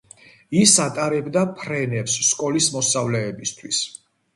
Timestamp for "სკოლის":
2.31-2.75